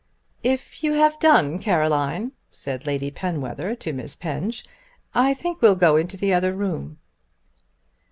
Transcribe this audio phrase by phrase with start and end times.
[0.41, 4.65] "If you have done, Caroline," said Lady Penwether to Miss Penge,
[5.13, 6.97] "I think we'll go into the other room."